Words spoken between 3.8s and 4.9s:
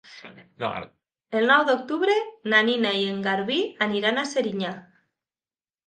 aniran a Serinyà.